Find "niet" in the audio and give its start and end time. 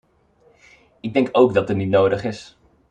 1.77-1.89